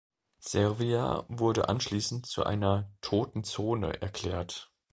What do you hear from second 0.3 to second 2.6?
Servia wurde anschließend zu